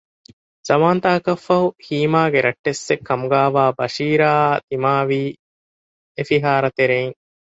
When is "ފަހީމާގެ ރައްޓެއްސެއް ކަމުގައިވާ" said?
1.77-3.63